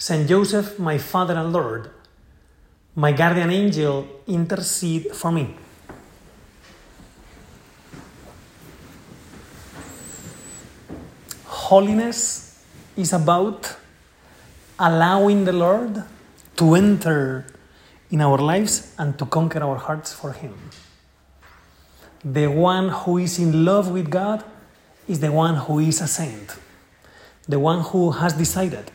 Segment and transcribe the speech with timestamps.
[0.00, 1.90] Saint Joseph, my Father and Lord,
[2.96, 5.54] my guardian angel, intercede for me.
[11.44, 12.64] Holiness
[12.96, 13.76] is about
[14.78, 16.02] allowing the Lord
[16.56, 17.44] to enter
[18.10, 20.54] in our lives and to conquer our hearts for Him.
[22.24, 24.44] The one who is in love with God
[25.06, 26.56] is the one who is a saint,
[27.46, 28.90] the one who has decided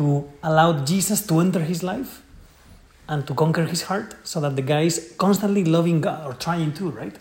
[0.00, 2.22] to allow Jesus to enter his life
[3.06, 6.72] and to conquer his heart so that the guy is constantly loving God or trying
[6.78, 7.16] to, right?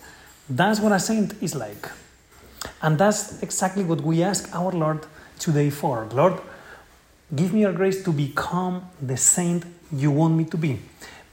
[0.50, 1.90] That's what a saint is like.
[2.82, 5.06] And that's exactly what we ask our Lord
[5.40, 6.08] today for.
[6.14, 6.40] Lord,
[7.36, 10.80] give me your grace to become the saint you want me to be.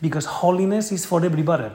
[0.03, 1.71] Because holiness is for everybody.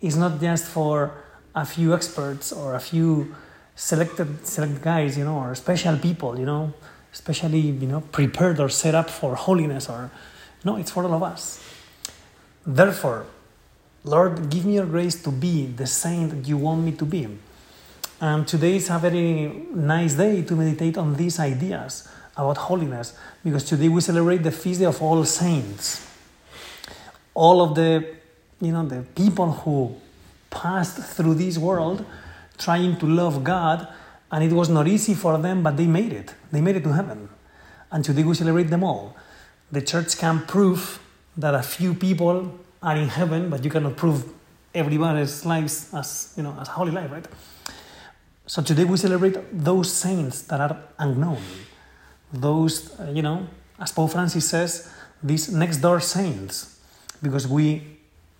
[0.00, 1.10] It's not just for
[1.52, 3.34] a few experts or a few
[3.74, 6.72] selected select guys, you know, or special people, you know,
[7.16, 10.10] especially, you know, prepared or set up for holiness or
[10.64, 11.64] no, it's for all of us.
[12.66, 13.24] Therefore,
[14.04, 17.26] Lord, give me your grace to be the saint you want me to be.
[18.20, 22.06] And today is a very nice day to meditate on these ideas
[22.36, 26.06] about holiness because today we celebrate the feast day of all saints.
[27.32, 28.14] All of the,
[28.60, 29.96] you know, the people who
[30.50, 32.04] passed through this world
[32.58, 33.88] trying to love God,
[34.36, 36.34] and it was not easy for them, but they made it.
[36.52, 37.30] They made it to heaven.
[37.90, 39.16] And today we celebrate them all.
[39.72, 41.00] The church can prove
[41.38, 44.28] that a few people are in heaven, but you cannot prove
[44.74, 47.26] everybody's lives as you know as holy life, right?
[48.44, 51.40] So today we celebrate those saints that are unknown,
[52.30, 53.48] those uh, you know,
[53.80, 54.92] as Pope Francis says,
[55.22, 56.78] these next door saints,
[57.22, 57.82] because we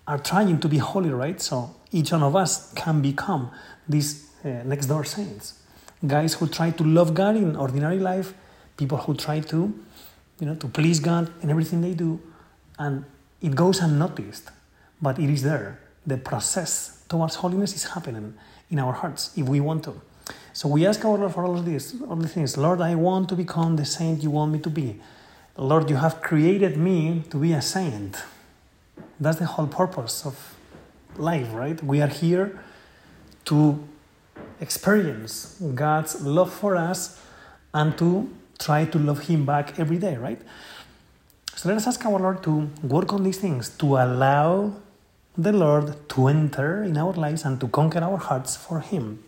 [0.06, 1.40] are trying to be holy, right?
[1.40, 3.50] So each one of us can become
[3.88, 5.62] these uh, next door saints,
[6.04, 8.34] guys who try to love God in ordinary life,
[8.76, 9.72] people who try to,
[10.40, 12.20] you know, to please God in everything they do,
[12.78, 13.04] and
[13.40, 14.50] it goes unnoticed,
[15.00, 15.80] but it is there.
[16.06, 18.34] The process towards holiness is happening
[18.70, 20.00] in our hearts if we want to.
[20.52, 22.56] So we ask our Lord for all of this, all the things.
[22.56, 25.00] Lord, I want to become the saint you want me to be.
[25.56, 28.22] Lord, you have created me to be a saint.
[29.20, 30.54] That's the whole purpose of
[31.16, 31.82] life, right?
[31.82, 32.58] We are here
[33.46, 33.86] to
[34.60, 37.20] experience God's love for us
[37.74, 40.40] and to try to love Him back every day, right?
[41.54, 44.72] So let us ask our Lord to work on these things, to allow
[45.36, 49.22] the Lord to enter in our lives and to conquer our hearts for Him.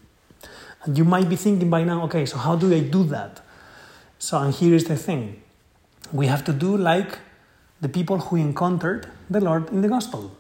[0.84, 3.40] And you might be thinking by now, okay, so how do I do that?
[4.18, 5.42] So, and here is the thing
[6.12, 7.18] we have to do like
[7.80, 10.36] the people who encountered the Lord in the gospel.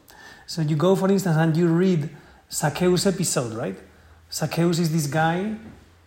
[0.46, 2.08] So, you go, for instance, and you read
[2.50, 3.78] Zacchaeus episode, right?
[4.30, 5.54] Zacchaeus is this guy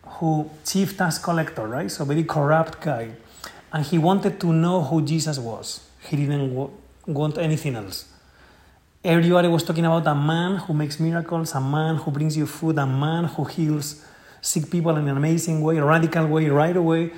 [0.04, 1.90] who, chief tax collector, right?
[1.90, 3.12] So, very corrupt guy.
[3.74, 6.72] And he wanted to know who Jesus was, he didn't
[7.08, 8.08] want anything else.
[9.04, 12.78] Everybody was talking about a man who makes miracles, a man who brings you food,
[12.78, 14.06] a man who heals
[14.42, 17.12] sick people in an amazing way, a radical way, right away,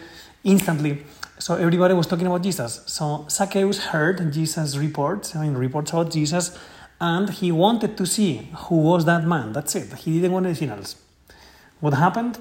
[0.43, 1.03] instantly.
[1.39, 2.83] So everybody was talking about Jesus.
[2.85, 6.57] So Zacchaeus heard Jesus' reports, I mean, reports about Jesus,
[7.03, 9.51] and he wanted to see who was that man.
[9.51, 9.91] That's it.
[9.95, 10.95] He didn't want anything else.
[11.81, 12.39] What happened?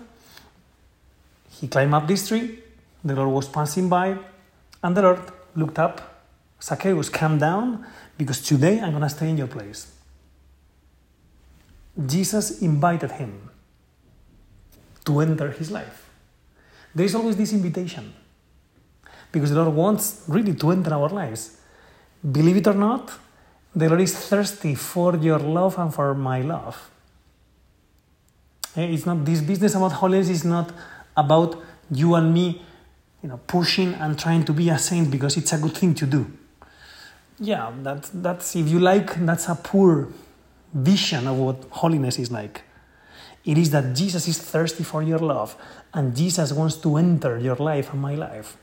[1.50, 2.60] He climbed up this tree.
[3.04, 4.16] The Lord was passing by,
[4.84, 5.20] and the Lord
[5.56, 5.96] looked up.
[6.62, 7.84] Zacchaeus, come down
[8.16, 9.90] because today I'm going to stay in your place.
[12.06, 13.50] Jesus invited him
[15.04, 16.08] to enter his life.
[16.94, 18.14] There is always this invitation
[19.32, 21.58] because the Lord wants really to enter our lives.
[22.31, 23.10] Believe it or not,
[23.74, 26.90] the Lord is thirsty for your love and for my love.
[28.76, 30.72] Eh, it's not this business about holiness is not
[31.16, 32.62] about you and me,
[33.22, 36.06] you know, pushing and trying to be a saint because it's a good thing to
[36.06, 36.30] do
[37.42, 40.08] yeah, that, that's, if you like, that's a poor
[40.72, 42.62] vision of what holiness is like.
[43.44, 45.56] It is that Jesus is thirsty for your love,
[45.92, 48.56] and Jesus wants to enter your life and my life.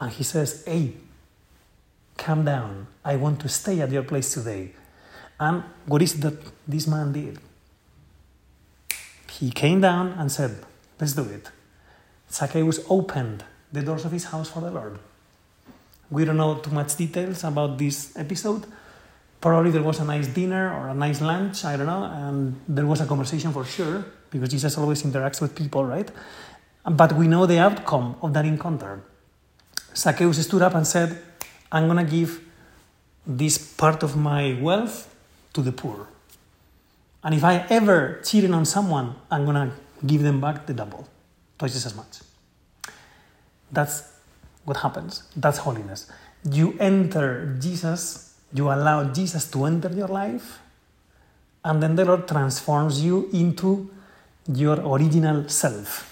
[0.00, 0.94] And he says, Hey,
[2.16, 2.86] calm down.
[3.04, 4.72] I want to stay at your place today.
[5.40, 6.34] And what is that
[6.68, 7.38] this man did?
[9.30, 10.64] He came down and said,
[11.00, 11.50] Let's do it.
[12.30, 14.98] Zacchaeus opened the doors of his house for the Lord.
[16.10, 18.66] We don't know too much details about this episode.
[19.40, 22.86] Probably there was a nice dinner or a nice lunch, I don't know, and there
[22.86, 26.08] was a conversation for sure, because Jesus always interacts with people, right?
[26.88, 29.02] But we know the outcome of that encounter.
[29.96, 31.20] Zacchaeus stood up and said,
[31.72, 32.40] I'm to give
[33.26, 35.12] this part of my wealth
[35.54, 36.06] to the poor.
[37.24, 39.72] And if I ever cheated on someone, I'm to
[40.04, 41.08] give them back the double,
[41.58, 42.20] twice as much.
[43.70, 44.02] That's
[44.64, 45.22] what happens.
[45.34, 46.10] That's holiness.
[46.44, 50.58] You enter Jesus, you allow Jesus to enter your life,
[51.64, 53.88] and then the Lord transforms you into
[54.52, 56.08] your original self.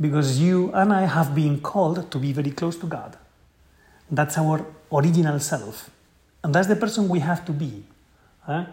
[0.00, 3.16] Because you and I have been called to be very close to God.
[4.10, 5.90] That's our original self.
[6.42, 7.84] And that's the person we have to be.
[8.42, 8.66] Huh?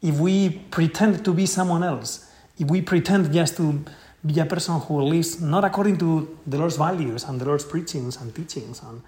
[0.00, 3.84] If we pretend to be someone else, if we pretend just to
[4.24, 8.16] be a person who lives not according to the Lord's values and the Lord's preachings
[8.16, 9.02] and teachings, and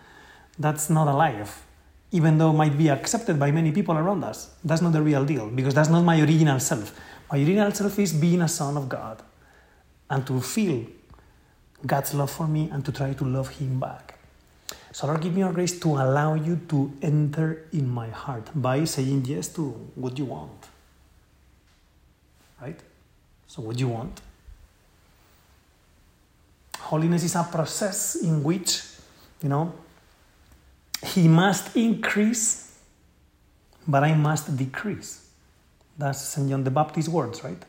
[0.58, 1.62] that's not alive.
[2.10, 5.24] Even though it might be accepted by many people around us, that's not the real
[5.24, 6.98] deal because that's not my original self.
[7.30, 9.22] My original self is being a son of God
[10.10, 10.86] and to feel
[11.84, 14.13] God's love for me and to try to love Him back.
[14.94, 18.84] So, Lord, give me your grace to allow you to enter in my heart by
[18.84, 20.68] saying yes to what you want.
[22.62, 22.78] Right?
[23.48, 24.20] So, what do you want?
[26.78, 28.84] Holiness is a process in which,
[29.42, 29.72] you know,
[31.02, 32.78] He must increase,
[33.88, 35.28] but I must decrease.
[35.98, 36.48] That's St.
[36.48, 37.64] John the Baptist's words, right?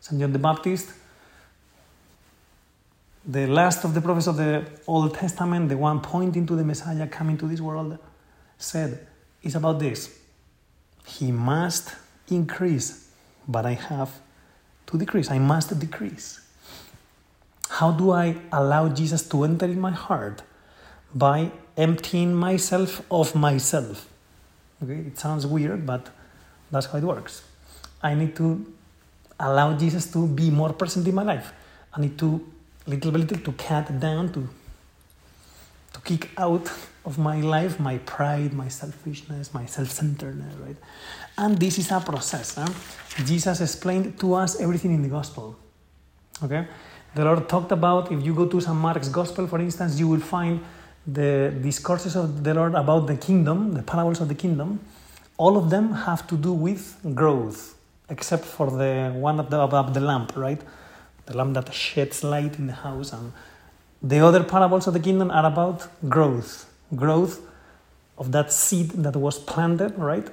[0.00, 0.20] St.
[0.20, 0.92] John the Baptist,
[3.28, 7.06] the last of the prophets of the Old Testament, the one pointing to the Messiah
[7.06, 7.98] coming to this world,
[8.56, 9.06] said,
[9.42, 10.18] It's about this.
[11.04, 11.94] He must
[12.30, 13.10] increase,
[13.46, 14.10] but I have
[14.86, 15.30] to decrease.
[15.30, 16.40] I must decrease.
[17.68, 20.42] How do I allow Jesus to enter in my heart?
[21.14, 24.08] By emptying myself of myself.
[24.82, 26.08] Okay, it sounds weird, but
[26.70, 27.42] that's how it works.
[28.02, 28.72] I need to
[29.38, 31.52] allow Jesus to be more present in my life.
[31.92, 32.52] I need to
[32.88, 34.48] little by little to cut down to
[35.92, 36.70] to kick out
[37.04, 40.76] of my life my pride, my selfishness, my self-centeredness, right?
[41.36, 42.54] And this is a process.
[42.54, 42.68] Huh?
[43.24, 45.56] Jesus explained to us everything in the gospel.
[46.42, 46.66] Okay?
[47.14, 48.76] The Lord talked about, if you go to St.
[48.76, 50.60] Mark's Gospel, for instance, you will find
[51.06, 54.80] the discourses of the Lord about the kingdom, the parables of the kingdom.
[55.38, 57.76] All of them have to do with growth,
[58.10, 60.60] except for the one above the lamp, right?
[61.28, 63.12] The lamp that sheds light in the house.
[63.12, 63.32] And
[64.02, 67.40] the other parables of the kingdom are about growth, growth
[68.16, 70.26] of that seed that was planted, right?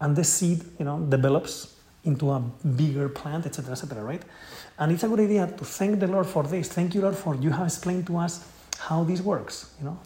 [0.00, 4.22] And the seed, you know, develops into a bigger plant, etc., etc., right?
[4.78, 6.68] And it's a good idea to thank the Lord for this.
[6.68, 8.46] Thank you, Lord, for you have explained to us
[8.78, 9.74] how this works.
[9.78, 9.98] You know,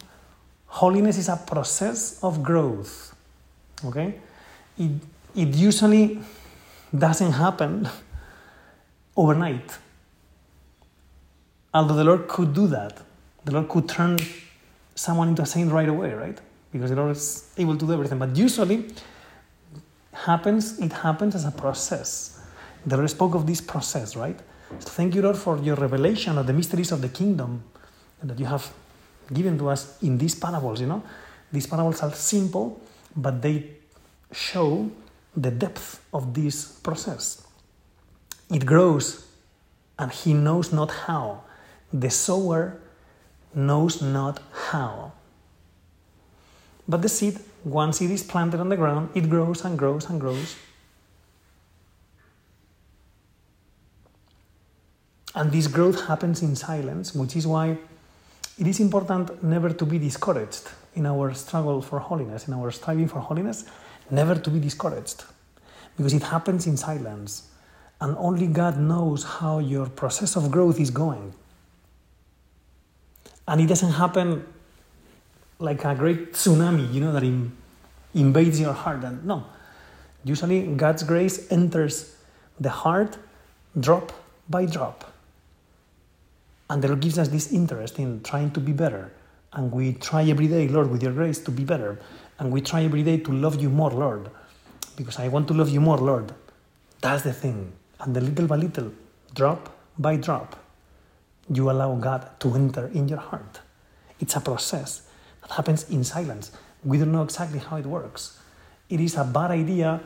[0.66, 3.14] holiness is a process of growth.
[3.84, 4.18] Okay,
[4.76, 4.90] it
[5.34, 6.20] it usually
[6.96, 7.88] doesn't happen
[9.16, 9.78] overnight.
[11.74, 13.02] Although the Lord could do that,
[13.44, 14.16] the Lord could turn
[14.94, 16.40] someone into a saint right away, right?
[16.72, 18.18] Because the Lord is able to do everything.
[18.18, 18.86] But usually,
[20.12, 20.78] happens.
[20.78, 22.40] It happens as a process.
[22.86, 24.38] The Lord spoke of this process, right?
[24.78, 27.64] So thank you, Lord, for your revelation of the mysteries of the kingdom
[28.22, 28.72] that you have
[29.32, 30.80] given to us in these parables.
[30.80, 31.02] You know,
[31.52, 32.80] these parables are simple,
[33.16, 33.70] but they
[34.32, 34.90] show
[35.36, 37.46] the depth of this process.
[38.50, 39.26] It grows,
[39.98, 41.42] and he knows not how.
[41.94, 42.78] The sower
[43.54, 45.12] knows not how.
[46.86, 50.20] But the seed, once it is planted on the ground, it grows and grows and
[50.20, 50.56] grows
[55.34, 57.76] And this growth happens in silence, which is why
[58.56, 63.08] it is important never to be discouraged in our struggle for holiness, in our striving
[63.08, 63.64] for holiness,
[64.10, 65.24] never to be discouraged.
[65.96, 67.48] Because it happens in silence.
[68.00, 71.34] And only God knows how your process of growth is going.
[73.46, 74.44] And it doesn't happen
[75.58, 77.24] like a great tsunami, you know, that
[78.14, 79.04] invades your heart.
[79.04, 79.44] And no,
[80.24, 82.16] usually God's grace enters
[82.58, 83.18] the heart
[83.78, 84.12] drop
[84.48, 85.12] by drop.
[86.70, 89.12] And the Lord gives us this interest in trying to be better.
[89.52, 92.00] And we try every day, Lord, with your grace, to be better.
[92.38, 94.30] And we try every day to love you more, Lord.
[94.96, 96.32] Because I want to love you more, Lord.
[97.00, 97.72] That's the thing.
[98.00, 98.92] And the little by little,
[99.34, 100.56] drop by drop,
[101.52, 103.60] you allow God to enter in your heart.
[104.20, 105.02] It's a process
[105.42, 106.52] that happens in silence.
[106.84, 108.38] We don't know exactly how it works.
[108.88, 110.00] It is a bad idea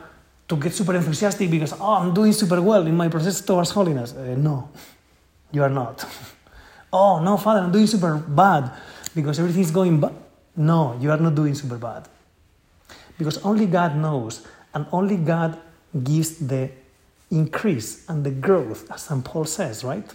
[0.47, 4.13] to get super enthusiastic because, oh, I'm doing super well in my process towards holiness.
[4.13, 4.69] Uh, no,
[5.51, 6.05] you are not.
[6.91, 8.71] Oh, no, Father, I'm doing super bad
[9.13, 10.11] because everything is going bad.
[10.55, 12.07] No, you are not doing super bad.
[13.15, 15.59] Because only God knows, and only God
[16.03, 16.71] gives the
[17.29, 19.23] increase and the growth, as St.
[19.23, 20.11] Paul says, right?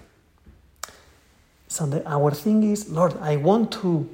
[1.75, 4.09] So the, our thing is, Lord, I want to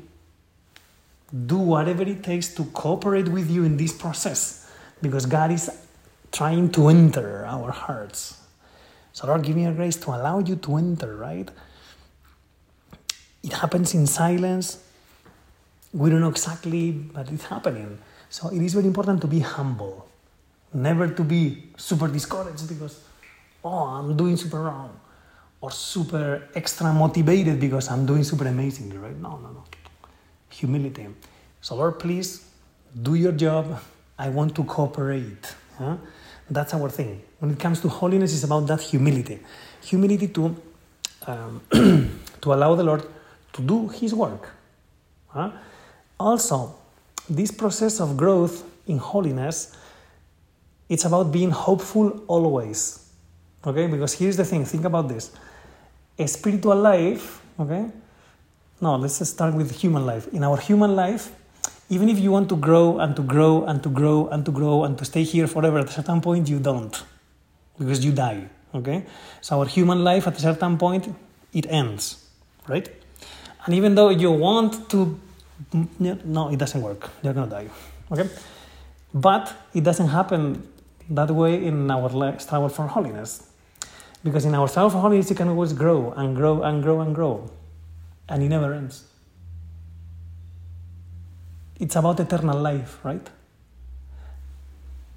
[1.46, 5.68] do whatever it takes to cooperate with you in this process because God is
[6.32, 8.40] trying to enter our hearts.
[9.12, 11.50] So, Lord, give me a grace to allow you to enter, right?
[13.42, 14.82] It happens in silence.
[15.92, 17.98] We don't know exactly, but it's happening.
[18.30, 20.08] So, it is very important to be humble,
[20.72, 23.04] never to be super discouraged because,
[23.62, 24.98] oh, I'm doing super wrong,
[25.60, 29.16] or super extra motivated because I'm doing super amazingly, right?
[29.16, 29.64] No, no, no.
[30.48, 31.06] Humility.
[31.60, 32.46] So, Lord, please
[33.02, 33.80] do your job.
[34.18, 35.54] I want to cooperate.
[35.78, 35.96] Huh?
[36.50, 37.22] That's our thing.
[37.38, 39.38] When it comes to holiness, it's about that humility.
[39.82, 40.56] Humility to,
[41.26, 41.60] um,
[42.40, 43.04] to allow the Lord
[43.52, 44.48] to do His work.
[45.28, 45.50] Huh?
[46.18, 46.74] Also,
[47.28, 49.76] this process of growth in holiness,
[50.88, 53.10] it's about being hopeful always.
[53.64, 55.30] Okay, because here's the thing think about this
[56.20, 57.86] a spiritual life, okay?
[58.80, 60.28] No, let's start with human life.
[60.32, 61.32] In our human life,
[61.88, 64.84] even if you want to grow and to grow and to grow and to grow
[64.84, 67.02] and to stay here forever, at a certain point you don't
[67.78, 68.48] because you die.
[68.74, 69.04] Okay?
[69.40, 71.08] So our human life at a certain point
[71.52, 72.24] it ends,
[72.68, 72.88] right?
[73.66, 75.18] And even though you want to,
[75.98, 77.10] no, it doesn't work.
[77.22, 77.68] You're gonna die.
[78.12, 78.28] Okay?
[79.12, 80.62] But it doesn't happen
[81.10, 83.49] that way in our life, struggle for holiness.
[84.22, 87.50] Because in our for holiness, you can always grow and grow and grow and grow.
[88.28, 89.04] And it never ends.
[91.78, 93.26] It's about eternal life, right?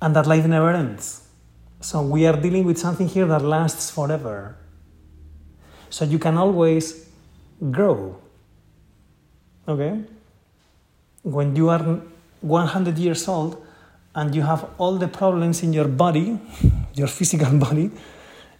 [0.01, 1.27] And that life never ends.
[1.81, 4.55] So we are dealing with something here that lasts forever.
[5.89, 7.09] So you can always
[7.71, 8.15] grow.
[9.67, 9.99] Okay?
[11.23, 12.01] When you are
[12.39, 13.65] 100 years old
[14.15, 16.39] and you have all the problems in your body,
[16.93, 17.91] your physical body,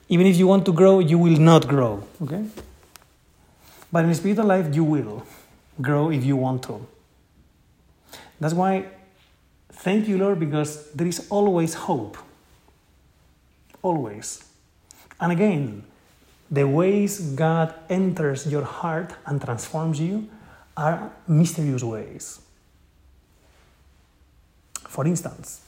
[0.09, 2.03] even if you want to grow, you will not grow.
[2.21, 2.45] Okay?
[3.91, 5.25] But in spiritual life, you will
[5.81, 6.85] grow if you want to.
[8.39, 8.85] That's why,
[9.71, 12.17] thank you, Lord, because there is always hope.
[13.81, 14.43] Always.
[15.19, 15.83] And again,
[16.49, 20.29] the ways God enters your heart and transforms you
[20.75, 22.41] are mysterious ways.
[24.87, 25.61] For instance,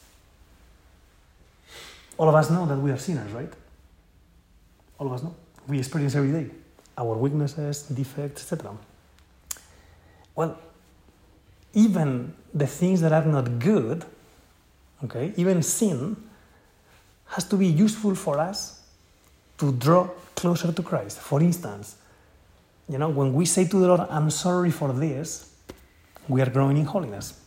[2.17, 3.51] all of us know that we are sinners, right?
[4.97, 5.35] All of us know.
[5.67, 6.51] We experience every day
[6.97, 8.71] our weaknesses, defects, etc.
[10.35, 10.57] Well,
[11.73, 14.05] even the things that are not good,
[15.03, 16.15] okay, even sin,
[17.27, 18.81] has to be useful for us
[19.57, 21.19] to draw closer to Christ.
[21.19, 21.97] For instance,
[22.87, 25.51] you know, when we say to the Lord, I'm sorry for this,
[26.27, 27.39] we are growing in holiness.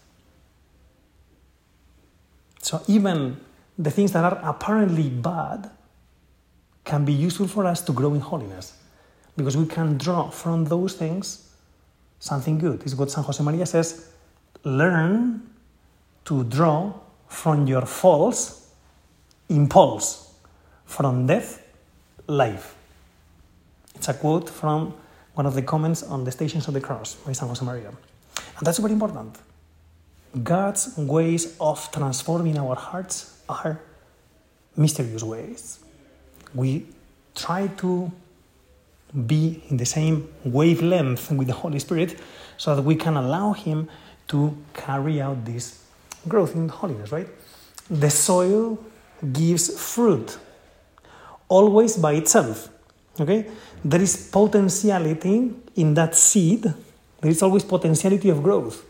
[2.61, 3.41] So even
[3.79, 5.71] the things that are apparently bad
[6.89, 8.73] can be useful for us to grow in holiness
[9.37, 11.53] because we can draw from those things
[12.19, 12.81] something good.
[12.81, 14.09] This is what San Josemaría says
[14.65, 15.43] learn
[16.25, 16.93] to draw
[17.29, 18.73] from your false
[19.49, 20.35] impulse,
[20.87, 21.63] from death,
[22.27, 22.75] life.
[23.95, 24.95] It's a quote from
[25.35, 27.89] one of the comments on the Stations of the Cross by San Josemaría.
[28.57, 29.37] And that's very important.
[30.43, 33.81] God's ways of transforming our hearts are
[34.77, 35.81] mysterious ways.
[36.55, 36.87] We
[37.35, 38.11] try to
[39.27, 42.19] be in the same wavelength with the Holy Spirit
[42.57, 43.89] so that we can allow Him
[44.29, 45.83] to carry out this
[46.27, 47.29] growth in holiness, right?
[47.91, 48.79] The soil
[49.33, 50.39] gives fruit
[51.49, 52.69] always by itself.
[53.19, 53.47] Okay?
[53.85, 56.63] There is potentiality in that seed.
[57.21, 58.85] There is always potentiality of growth.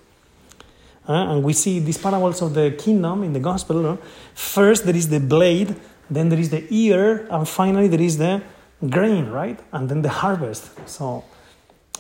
[1.08, 3.76] Uh, and we see these parables of the kingdom in the gospel.
[3.76, 3.98] No?
[4.34, 5.74] First, there is the blade,
[6.10, 8.42] then there is the ear, and finally, there is the
[8.88, 9.58] grain, right?
[9.72, 10.70] And then the harvest.
[10.88, 11.24] So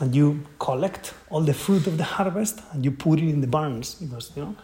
[0.00, 3.46] and you collect all the fruit of the harvest and you put it in the
[3.46, 4.56] barns because you know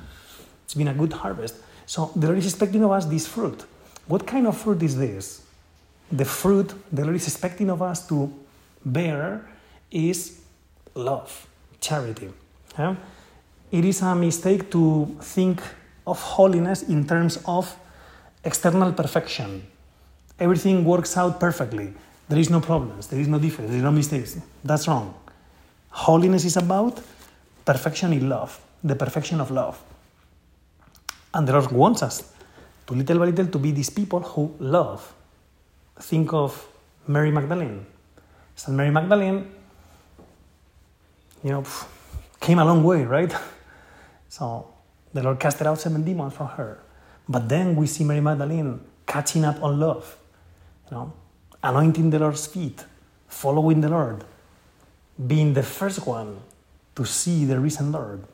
[0.64, 1.56] it's been a good harvest.
[1.86, 3.64] So the Lord is expecting of us this fruit.
[4.06, 5.42] What kind of fruit is this?
[6.10, 8.32] The fruit the Lord is expecting of us to
[8.84, 9.44] bear
[9.90, 10.40] is
[10.94, 11.46] love,
[11.80, 12.30] charity.
[12.78, 12.96] Yeah?
[13.70, 15.62] It is a mistake to think
[16.06, 17.76] of holiness in terms of
[18.44, 19.66] external perfection.
[20.38, 21.94] Everything works out perfectly.
[22.28, 24.38] There is no problems, there is no difference, there is no mistakes.
[24.62, 25.14] That's wrong.
[25.90, 27.00] Holiness is about
[27.64, 29.80] perfection in love, the perfection of love.
[31.32, 32.32] And the Lord wants us
[32.86, 35.12] to little by little to be these people who love.
[36.00, 36.66] Think of
[37.06, 37.86] Mary Magdalene.
[38.56, 39.50] Saint Mary Magdalene,
[41.42, 41.64] you know,
[42.40, 43.32] came a long way, right?
[44.28, 44.66] So
[45.12, 46.80] the Lord casted out seven demons from her.
[47.28, 50.16] But then we see Mary Magdalene catching up on love,
[50.90, 51.12] you know,
[51.62, 52.84] anointing the Lord's feet,
[53.28, 54.24] following the Lord,
[55.26, 56.38] being the first one
[56.96, 58.24] to see the risen Lord.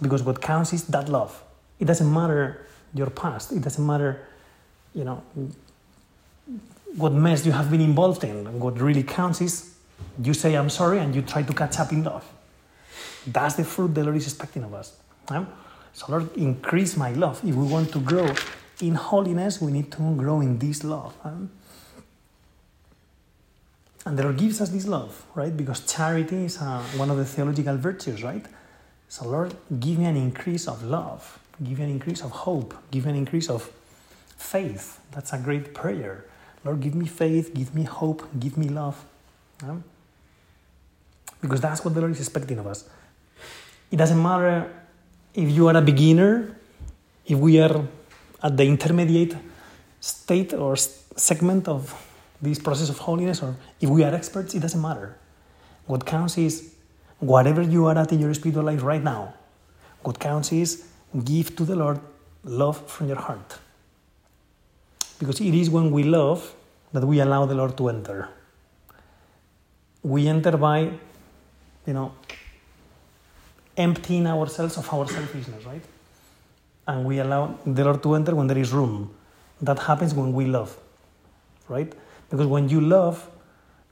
[0.00, 1.42] Because what counts is that love.
[1.78, 3.52] It doesn't matter your past.
[3.52, 4.26] It doesn't matter,
[4.94, 5.22] you know,
[6.96, 8.58] what mess you have been involved in.
[8.58, 9.74] What really counts is
[10.22, 12.24] you say, I'm sorry, and you try to catch up in love.
[13.26, 14.96] That's the fruit the Lord is expecting of us.
[15.94, 17.40] So, Lord, increase my love.
[17.44, 18.34] If we want to grow
[18.80, 21.14] in holiness, we need to grow in this love.
[24.04, 25.56] And the Lord gives us this love, right?
[25.56, 28.44] Because charity is uh, one of the theological virtues, right?
[29.08, 33.04] So, Lord, give me an increase of love, give me an increase of hope, give
[33.04, 33.70] me an increase of
[34.36, 35.00] faith.
[35.12, 36.24] That's a great prayer.
[36.64, 39.04] Lord, give me faith, give me hope, give me love.
[39.62, 39.76] Yeah?
[41.40, 42.88] Because that's what the Lord is expecting of us.
[43.90, 44.70] It doesn't matter
[45.34, 46.56] if you are a beginner,
[47.26, 47.84] if we are
[48.42, 49.36] at the intermediate
[50.00, 51.92] state or segment of
[52.40, 55.16] this process of holiness, or if we are experts, it doesn't matter.
[55.86, 56.74] What counts is
[57.18, 59.34] whatever you are at in your spiritual life right now,
[60.02, 60.86] what counts is
[61.24, 62.00] give to the Lord
[62.44, 63.58] love from your heart.
[65.18, 66.54] Because it is when we love
[66.92, 68.28] that we allow the Lord to enter.
[70.02, 70.90] We enter by,
[71.86, 72.12] you know,
[73.76, 75.82] emptying ourselves of our selfishness, right?
[76.86, 79.14] And we allow the Lord to enter when there is room.
[79.60, 80.76] That happens when we love,
[81.68, 81.92] right?
[82.30, 83.28] Because when you love,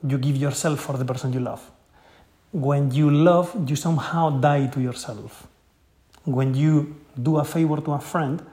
[0.06, 1.70] you give yourself for the person you love.
[2.52, 5.46] When you love, you somehow die to yourself.
[6.24, 8.44] When you do a favor to a friend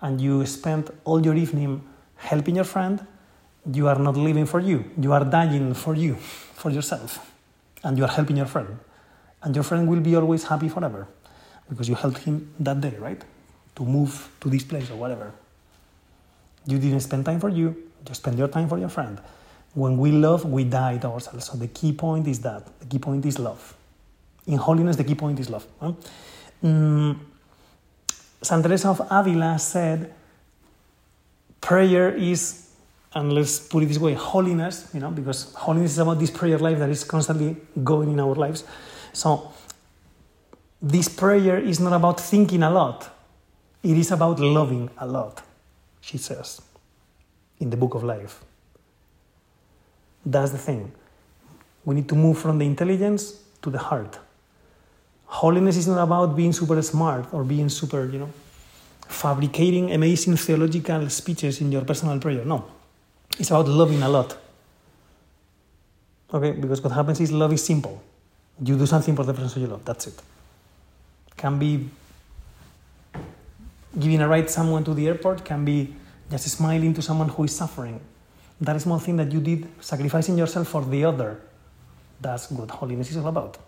[0.00, 1.82] and you spend all your evening
[2.16, 3.04] helping your friend,
[3.72, 4.84] you are not living for you.
[5.00, 6.14] You are dying for you,
[6.54, 7.30] for yourself.
[7.82, 8.78] And you are helping your friend.
[9.42, 11.08] And your friend will be always happy forever
[11.68, 13.22] because you helped him that day, right?
[13.76, 15.32] To move to this place or whatever.
[16.66, 17.76] You didn't spend time for you,
[18.08, 19.20] you spend your time for your friend.
[19.74, 21.46] When we love, we die to ourselves.
[21.46, 22.78] So the key point is that.
[22.80, 23.74] The key point is love.
[24.46, 25.66] In holiness, the key point is love.
[25.80, 25.92] Huh?
[26.62, 27.18] Mm,
[28.42, 30.12] Saint Teresa of Avila said,
[31.60, 32.68] prayer is,
[33.14, 36.58] and let's put it this way, holiness, you know, because holiness is about this prayer
[36.58, 38.64] life that is constantly going in our lives.
[39.12, 39.52] So
[40.80, 43.08] this prayer is not about thinking a lot,
[43.82, 45.42] it is about loving a lot,
[46.00, 46.60] she says
[47.60, 48.42] in the book of life.
[50.26, 50.92] That's the thing.
[51.84, 54.18] We need to move from the intelligence to the heart.
[55.26, 58.30] Holiness is not about being super smart or being super, you know,
[59.08, 62.44] fabricating amazing theological speeches in your personal prayer.
[62.44, 62.66] No.
[63.38, 64.36] It's about loving a lot.
[66.32, 66.52] Okay?
[66.52, 68.02] Because what happens is love is simple.
[68.60, 69.84] You do something for the person you love.
[69.84, 70.22] That's it.
[71.36, 71.88] Can be
[73.98, 75.94] giving a ride someone to the airport, can be
[76.30, 78.00] just smiling to someone who is suffering.
[78.60, 81.40] That small thing that you did, sacrificing yourself for the other,
[82.20, 83.58] that's what holiness is all about.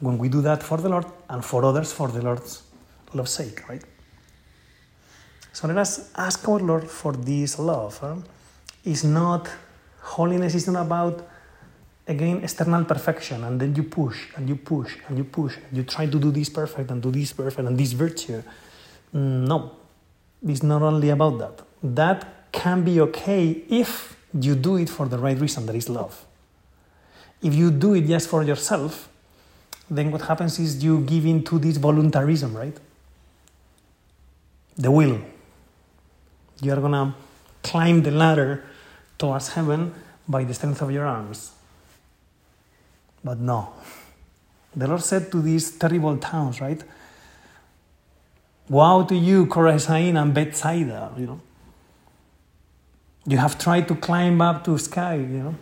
[0.00, 2.62] When we do that for the Lord and for others for the Lord's
[3.14, 3.82] love's sake, right?
[5.52, 7.98] So let us ask our Lord for this love.
[7.98, 8.16] Huh?
[8.84, 9.50] It's not,
[10.00, 11.26] holiness is not about,
[12.06, 15.56] again, external perfection, and then you push and you push and you push.
[15.56, 18.42] And you try to do this perfect and do this perfect and this virtue.
[19.14, 19.76] Mm, no,
[20.46, 25.18] it's not only about that that can be okay if you do it for the
[25.18, 26.24] right reason, that is love.
[27.42, 29.08] If you do it just for yourself,
[29.90, 32.76] then what happens is you give in to this voluntarism, right?
[34.76, 35.20] The will.
[36.60, 37.14] You are gonna
[37.62, 38.64] climb the ladder
[39.18, 39.92] towards heaven
[40.28, 41.52] by the strength of your arms.
[43.24, 43.72] But no.
[44.74, 46.82] The Lord said to these terrible towns, right?
[48.68, 51.40] Woe to you, Chorazin and Bethsaida, you know.
[53.26, 55.54] You have tried to climb up to sky, you know,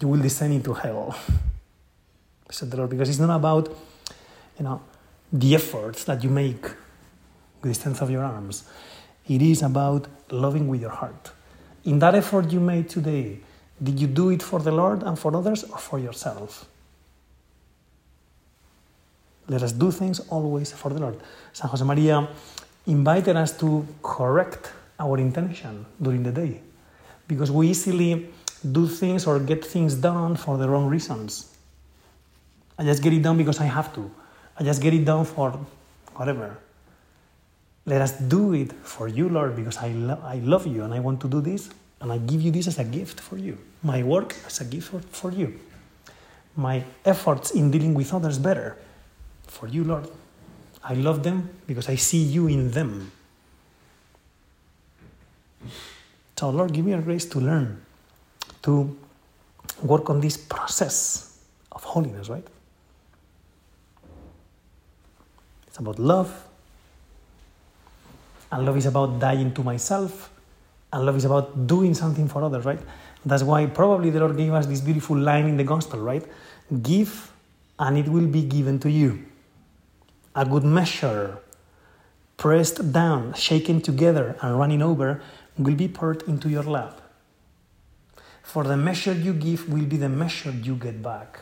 [0.00, 1.18] you will descend into hell.
[2.50, 3.68] Said the Lord, because it's not about,
[4.58, 4.80] you know,
[5.32, 6.62] the efforts that you make
[7.62, 8.64] with the strength of your arms.
[9.28, 11.30] It is about loving with your heart.
[11.84, 13.40] In that effort you made today,
[13.82, 16.66] did you do it for the Lord and for others or for yourself?
[19.50, 21.18] Let us do things always for the Lord.
[21.52, 22.28] San Josemaría
[22.86, 26.60] invited us to correct our intention during the day
[27.26, 28.30] because we easily
[28.70, 31.52] do things or get things done for the wrong reasons.
[32.78, 34.08] I just get it done because I have to.
[34.56, 35.50] I just get it done for
[36.14, 36.56] whatever.
[37.86, 41.00] Let us do it for you, Lord, because I, lo- I love you and I
[41.00, 43.58] want to do this, and I give you this as a gift for you.
[43.82, 45.58] My work as a gift for, for you.
[46.54, 48.76] My efforts in dealing with others better
[49.50, 50.08] for you, Lord.
[50.82, 53.12] I love them because I see you in them.
[56.38, 57.84] So, Lord, give me a grace to learn,
[58.62, 58.96] to
[59.82, 61.38] work on this process
[61.70, 62.46] of holiness, right?
[65.66, 66.46] It's about love.
[68.50, 70.30] And love is about dying to myself.
[70.92, 72.80] And love is about doing something for others, right?
[73.24, 76.24] That's why probably the Lord gave us this beautiful line in the gospel, right?
[76.82, 77.30] Give
[77.78, 79.24] and it will be given to you.
[80.34, 81.38] A good measure,
[82.36, 85.22] pressed down, shaken together, and running over,
[85.58, 87.00] will be poured into your lap.
[88.42, 91.40] For the measure you give will be the measure you get back.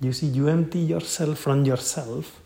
[0.00, 2.40] You see, you empty yourself from yourself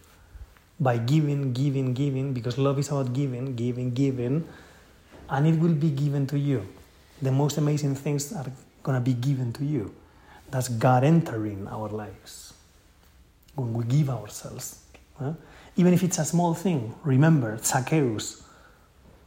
[0.81, 4.47] by giving, giving, giving, because love is about giving, giving, giving,
[5.29, 6.67] and it will be given to you.
[7.21, 8.47] The most amazing things are
[8.83, 9.95] going to be given to you.
[10.51, 12.53] That's God entering our lives
[13.55, 14.81] when we give ourselves.
[15.19, 15.35] Huh?
[15.77, 18.43] Even if it's a small thing, remember Zacchaeus.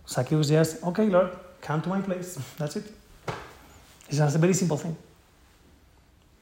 [0.08, 1.32] Zacchaeus just, okay, Lord,
[1.62, 2.38] come to my place.
[2.58, 2.92] That's it.
[4.08, 4.96] It's just a very simple thing.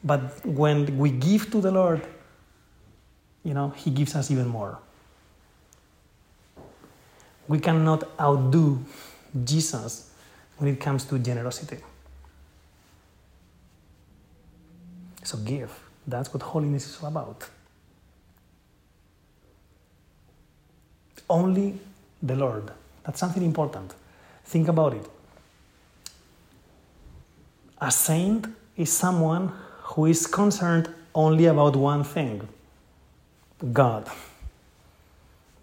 [0.03, 2.05] But when we give to the Lord,
[3.43, 4.79] you know, He gives us even more.
[7.47, 8.83] We cannot outdo
[9.43, 10.11] Jesus
[10.57, 11.77] when it comes to generosity.
[15.23, 15.71] So give.
[16.05, 17.49] That's what holiness is all about.
[21.29, 21.79] Only
[22.21, 22.71] the Lord.
[23.03, 23.93] That's something important.
[24.45, 25.05] Think about it.
[27.81, 32.47] A saint is someone who is concerned only about one thing
[33.71, 34.09] God.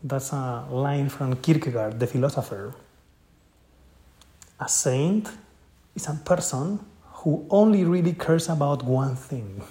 [0.03, 2.75] That's a line from Kierkegaard, the philosopher.
[4.59, 5.29] A saint
[5.95, 6.81] is a person
[7.21, 9.63] who only really cares about one thing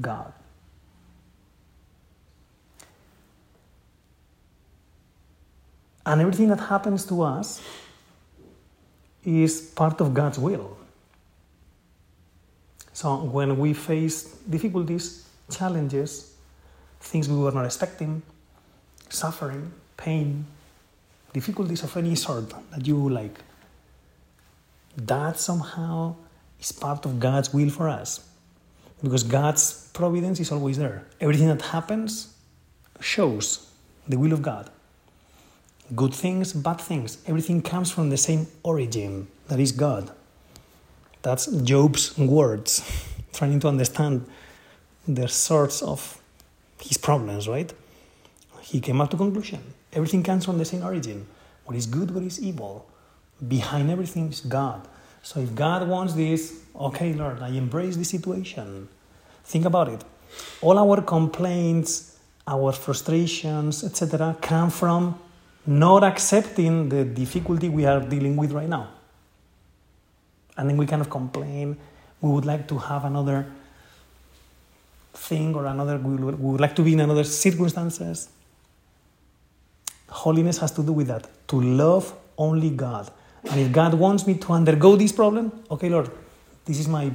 [0.00, 0.32] God.
[6.06, 7.62] And everything that happens to us
[9.24, 10.76] is part of God's will.
[12.92, 16.34] So when we face difficulties, challenges,
[17.00, 18.22] things we were not expecting,
[19.08, 20.46] suffering, pain,
[21.32, 23.38] difficulties of any sort that you like,
[24.96, 26.14] that somehow
[26.60, 28.28] is part of God's will for us.
[29.02, 31.04] Because God's providence is always there.
[31.20, 32.34] Everything that happens
[33.00, 33.70] shows
[34.08, 34.70] the will of God.
[35.94, 40.10] Good things, bad things, everything comes from the same origin, that is God.
[41.22, 42.82] That's Job's words,
[43.32, 44.26] trying to understand
[45.06, 46.20] the source of
[46.80, 47.72] his problems, right?
[48.62, 49.60] He came up to conclusion.
[49.92, 51.26] Everything comes from the same origin.
[51.64, 52.86] What is good, what is evil.
[53.46, 54.86] Behind everything is God.
[55.22, 58.88] So if God wants this, okay, Lord, I embrace the situation.
[59.44, 60.04] Think about it.
[60.60, 65.18] All our complaints, our frustrations, etc., come from
[65.66, 68.90] not accepting the difficulty we are dealing with right now.
[70.56, 71.76] And then we kind of complain.
[72.20, 73.46] We would like to have another
[75.14, 78.28] thing or another, we would, like to be in another circumstances.
[80.08, 83.10] Holiness has to do with that, to love only God.
[83.50, 86.10] And if God wants me to undergo this problem, okay, Lord,
[86.64, 87.10] this is my,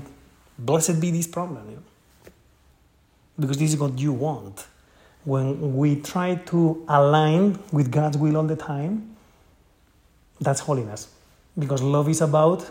[0.58, 1.70] blessed be this problem.
[1.70, 1.84] You know?
[3.40, 4.66] Because this is what you want
[5.26, 9.16] when we try to align with God's will all the time,
[10.40, 11.10] that's holiness.
[11.58, 12.70] Because love is about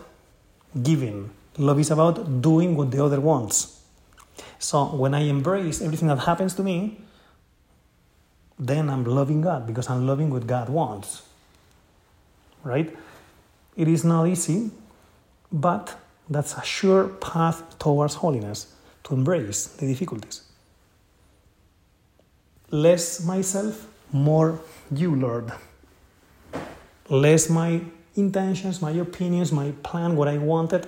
[0.82, 3.82] giving, love is about doing what the other wants.
[4.58, 7.00] So when I embrace everything that happens to me,
[8.58, 11.22] then I'm loving God because I'm loving what God wants.
[12.64, 12.96] Right?
[13.76, 14.70] It is not easy,
[15.52, 15.96] but
[16.28, 20.47] that's a sure path towards holiness to embrace the difficulties
[22.70, 25.52] less myself, more you, Lord.
[27.09, 27.81] Less my
[28.16, 30.87] intentions, my opinions, my plan, what I wanted,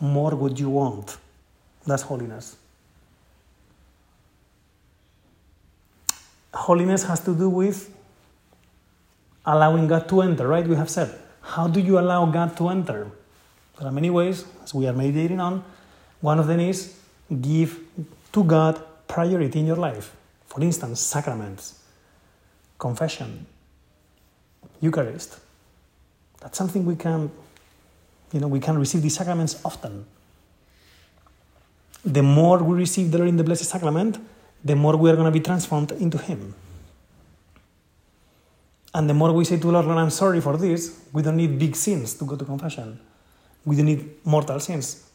[0.00, 1.16] more what you want.
[1.86, 2.56] That's holiness.
[6.52, 7.94] Holiness has to do with
[9.46, 10.66] allowing God to enter, right?
[10.66, 13.10] We have said, how do you allow God to enter?
[13.78, 15.64] There are many ways, as we are meditating on.
[16.20, 16.98] One of them is
[17.40, 17.80] give
[18.32, 20.14] to God priority in your life.
[20.50, 21.78] For instance, sacraments,
[22.78, 23.46] confession,
[24.80, 25.38] Eucharist.
[26.40, 27.30] That's something we can,
[28.32, 30.04] you know, we can receive these sacraments often.
[32.04, 34.18] The more we receive the Lord in the Blessed Sacrament,
[34.64, 36.54] the more we are going to be transformed into Him.
[38.92, 41.60] And the more we say to Lord, Lord, I'm sorry for this, we don't need
[41.60, 42.98] big sins to go to confession.
[43.64, 45.08] We don't need mortal sins.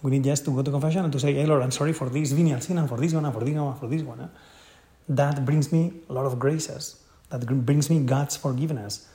[0.00, 2.08] We need just to go to confession and to say, hey, Lord, I'm sorry for
[2.08, 4.20] this venial sin and for this one and for this one and for this one.
[4.20, 4.28] Eh?
[5.08, 9.06] That brings me a lot of graces that brings me God's forgiveness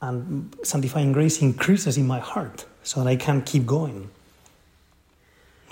[0.00, 4.10] and sanctifying grace increases in my heart so that I can keep going.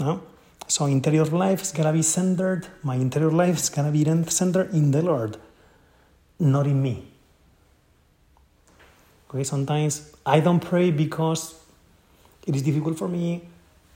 [0.01, 0.23] No?
[0.67, 4.91] So interior life is gonna be centered, my interior life is gonna be centered in
[4.91, 5.37] the Lord,
[6.39, 7.07] not in me.
[9.29, 11.55] Okay, sometimes I don't pray because
[12.47, 13.43] it is difficult for me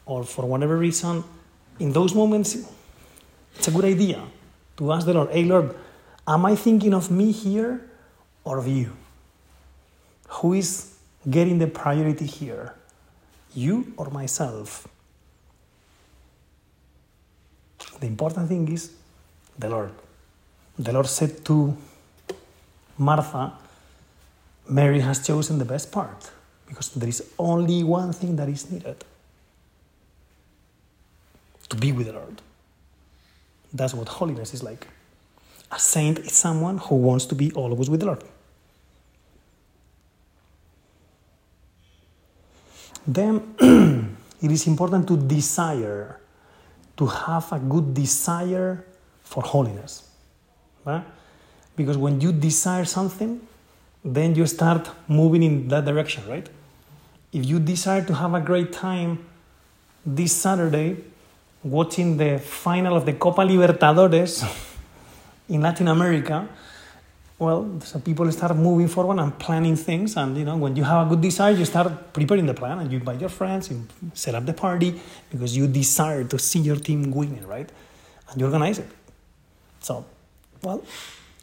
[0.04, 1.24] or for whatever reason.
[1.78, 2.70] In those moments,
[3.56, 4.22] it's a good idea
[4.78, 5.74] to ask the Lord, hey Lord,
[6.26, 7.90] am I thinking of me here
[8.44, 8.92] or of you?
[10.28, 10.94] Who is
[11.28, 12.74] getting the priority here?
[13.54, 14.86] You or myself?
[18.00, 18.92] The important thing is
[19.58, 19.90] the Lord.
[20.78, 21.76] The Lord said to
[22.96, 23.52] Martha,
[24.68, 26.30] Mary has chosen the best part
[26.68, 29.02] because there is only one thing that is needed
[31.68, 32.40] to be with the Lord.
[33.72, 34.86] That's what holiness is like.
[35.70, 38.24] A saint is someone who wants to be always with the Lord.
[43.06, 43.54] Then
[44.42, 46.20] it is important to desire,
[46.96, 48.84] to have a good desire
[49.22, 50.08] for holiness.
[50.84, 51.04] Right?
[51.76, 53.40] Because when you desire something,
[54.04, 56.48] then you start moving in that direction, right?
[57.32, 59.24] If you desire to have a great time
[60.04, 60.96] this Saturday
[61.70, 64.44] watching the final of the Copa Libertadores
[65.48, 66.48] in Latin America,
[67.38, 70.16] well, so people start moving forward and planning things.
[70.16, 72.90] And you know, when you have a good desire, you start preparing the plan, and
[72.90, 75.00] you invite your friends, you set up the party
[75.30, 77.70] because you desire to see your team winning, right?
[78.30, 78.90] And you organize it.
[79.80, 80.04] So,
[80.62, 80.82] well,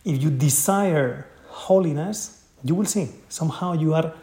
[0.04, 4.14] if you desire holiness, you will see somehow you are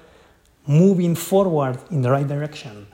[0.67, 2.87] moving forward in the right direction.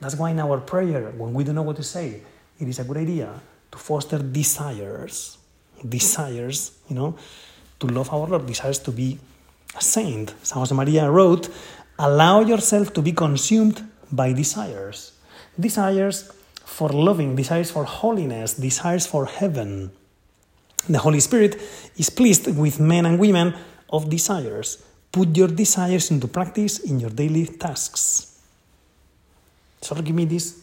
[0.00, 2.22] That's why in our prayer, when we don't know what to say,
[2.58, 3.28] it is a good idea
[3.70, 5.38] to foster desires.
[5.86, 7.16] Desires, you know
[7.80, 9.18] to love our Lord, desires to be
[9.76, 10.34] a saint.
[10.42, 11.48] San Josemaría wrote,
[11.98, 15.12] Allow yourself to be consumed by desires.
[15.58, 16.32] Desires
[16.64, 19.90] for loving, desires for holiness, desires for heaven.
[20.88, 21.60] The Holy Spirit
[21.96, 23.54] is pleased with men and women
[23.90, 24.82] of desires.
[25.12, 28.40] Put your desires into practice in your daily tasks.
[29.80, 30.60] So give me this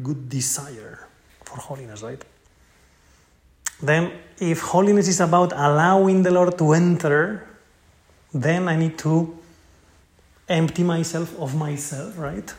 [0.00, 1.06] good desire
[1.44, 2.22] for holiness, right?
[3.82, 7.48] Then, if holiness is about allowing the Lord to enter,
[8.32, 9.36] then I need to
[10.48, 12.52] empty myself of myself, right?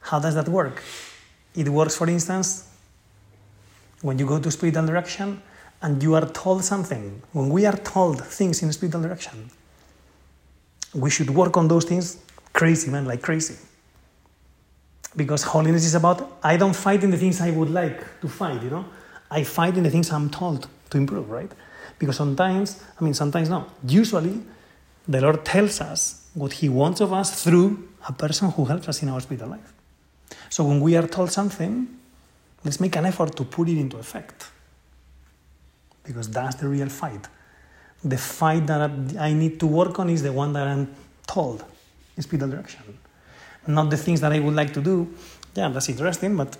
[0.00, 0.82] How does that work?
[1.54, 2.68] It works, for instance,
[4.02, 5.42] when you go to spiritual direction
[5.82, 7.22] and you are told something.
[7.32, 9.50] When we are told things in spiritual direction,
[10.94, 12.18] we should work on those things
[12.52, 13.56] crazy, man, like crazy.
[15.16, 18.62] Because holiness is about, I don't fight in the things I would like to fight,
[18.62, 18.84] you know?
[19.30, 21.50] I fight in the things I'm told to improve, right?
[21.98, 23.66] Because sometimes, I mean, sometimes no.
[23.86, 24.42] Usually,
[25.08, 29.02] the Lord tells us what He wants of us through a person who helps us
[29.02, 29.72] in our spiritual life.
[30.50, 31.88] So when we are told something,
[32.64, 34.50] let's make an effort to put it into effect.
[36.04, 37.26] Because that's the real fight.
[38.04, 40.94] The fight that I need to work on is the one that I'm
[41.26, 41.64] told
[42.16, 42.98] in spiritual direction.
[43.66, 45.12] Not the things that I would like to do.
[45.54, 46.56] Yeah, that's interesting, but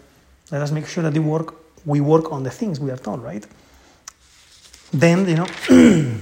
[0.51, 3.23] let us make sure that we work we work on the things we are told,
[3.23, 3.47] right?
[4.92, 5.47] Then, you know,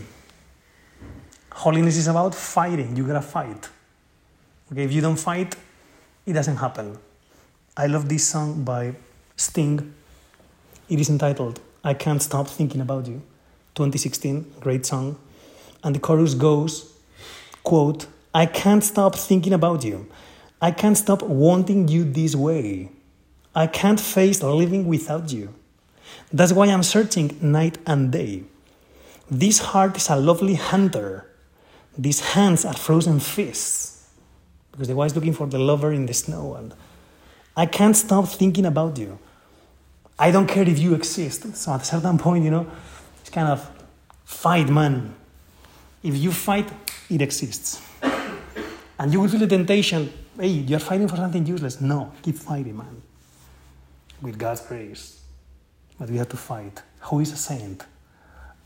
[1.52, 2.96] holiness is about fighting.
[2.96, 3.68] You gotta fight.
[4.70, 5.56] Okay, if you don't fight,
[6.26, 6.98] it doesn't happen.
[7.76, 8.94] I love this song by
[9.36, 9.94] Sting.
[10.88, 13.22] It is entitled I Can't Stop Thinking About You.
[13.74, 15.18] 2016, great song.
[15.82, 16.92] And the chorus goes,
[17.62, 20.06] quote, I can't stop thinking about you.
[20.64, 22.88] I can't stop wanting you this way.
[23.54, 25.54] I can't face living without you.
[26.32, 28.44] That's why I'm searching night and day.
[29.30, 31.30] This heart is a lovely hunter.
[31.98, 34.08] These hands are frozen fists.
[34.72, 36.54] Because the wife is looking for the lover in the snow.
[36.54, 36.74] And
[37.54, 39.18] I can't stop thinking about you.
[40.18, 41.54] I don't care if you exist.
[41.58, 42.66] So at a certain point, you know,
[43.20, 43.70] it's kind of
[44.24, 45.14] fight, man.
[46.02, 46.72] If you fight,
[47.10, 47.82] it exists.
[48.98, 51.80] And you will feel the temptation hey, you're fighting for something useless.
[51.80, 53.02] No, keep fighting, man
[54.24, 55.20] with God's grace.
[55.98, 56.82] But we have to fight.
[57.02, 57.84] Who is a saint?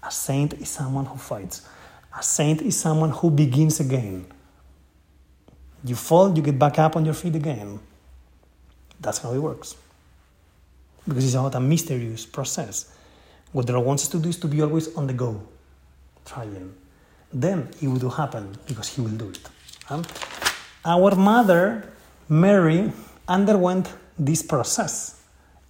[0.03, 1.69] A saint is someone who fights.
[2.17, 4.27] A saint is someone who begins again.
[5.85, 7.81] You fall, you get back up on your feet again.
[9.01, 9.77] That's how it works.
[11.07, 12.93] Because it's about a mysterious process.
[13.53, 15.41] What the Lord wants us to do is to be always on the go,
[16.25, 16.75] trying.
[17.33, 19.41] Then it will happen because He will do it.
[19.91, 20.05] Um,
[20.85, 21.91] our mother,
[22.29, 22.93] Mary,
[23.27, 25.21] underwent this process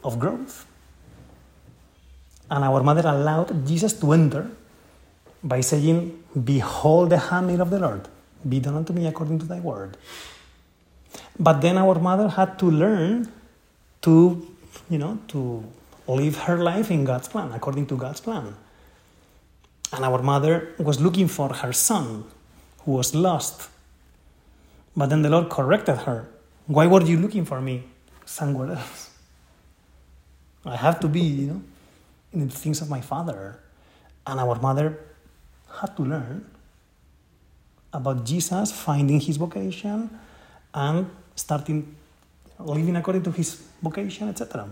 [0.05, 0.67] of growth.
[2.51, 4.51] And our mother allowed Jesus to enter
[5.43, 8.09] by saying, Behold the handmaid of the Lord,
[8.49, 9.97] be done unto me according to thy word.
[11.39, 13.31] But then our mother had to learn
[14.03, 14.47] to,
[14.91, 15.65] you know, to
[16.07, 18.55] live her life in God's plan, according to God's plan.
[19.93, 22.25] And our mother was looking for her son,
[22.85, 23.69] who was lost.
[24.99, 26.27] But then the Lord corrected her.
[26.67, 27.85] Why were you looking for me
[28.27, 29.15] somewhere else?
[30.65, 31.63] I have to be, you know,
[32.33, 33.61] in the things of my father.
[34.27, 34.99] And our mother
[35.81, 36.51] had to learn
[37.93, 40.11] about Jesus finding his vocation
[40.75, 41.95] and starting
[42.59, 44.69] living according to his vocation, etc.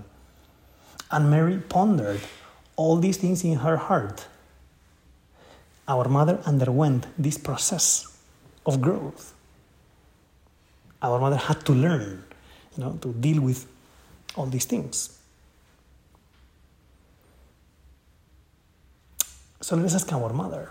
[1.13, 2.21] And Mary pondered
[2.75, 4.27] all these things in her heart.
[5.87, 8.19] Our mother underwent this process
[8.67, 9.36] of growth.
[11.07, 12.25] Our mother had to learn,
[12.77, 13.67] you know, to deal with
[14.35, 15.19] all these things.
[19.61, 20.71] So let us ask our mother,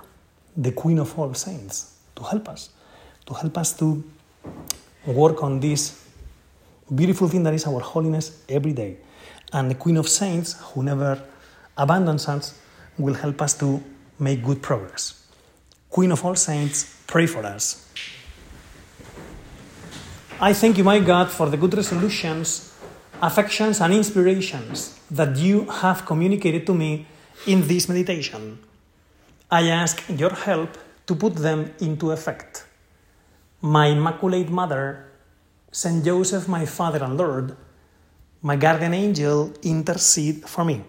[0.56, 2.69] the Queen of all saints, to help us,
[3.26, 4.04] to help us to
[5.06, 6.04] work on this
[6.93, 8.98] beautiful thing that is our holiness every day.
[9.54, 11.21] And the Queen of Saints, who never
[11.78, 12.60] abandons us,
[12.98, 13.82] will help us to
[14.19, 15.26] make good progress.
[15.89, 17.89] Queen of all saints, pray for us.
[20.38, 22.74] I thank you, my God, for the good resolutions,
[23.21, 27.08] affections, and inspirations that you have communicated to me
[27.48, 28.60] in this meditation.
[29.50, 32.65] I ask your help to put them into effect.
[33.62, 35.08] My Immaculate Mother,
[35.71, 37.56] Saint Joseph, my Father and Lord,
[38.41, 40.84] my guardian angel, intercede for me.